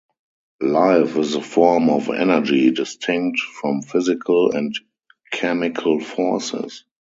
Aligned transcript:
Life 0.63 1.15
is 1.17 1.35
a 1.35 1.41
form 1.43 1.87
of 1.91 2.09
energy 2.09 2.71
distinct 2.71 3.39
from 3.39 3.83
physical 3.83 4.49
and 4.51 4.73
chemical 5.29 5.99
forces. 5.99 6.85